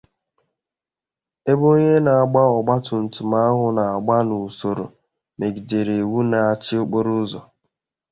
ebe 1.51 1.65
onye 1.73 1.93
na-anya 2.05 2.41
ọgbaatumtum 2.57 3.29
ahụ 3.43 3.63
nà-agba 3.77 4.15
n'usoro 4.27 4.85
megidere 5.37 5.95
iwu 6.03 6.17
na-achị 6.31 6.73
okporoụzọ 6.83 7.39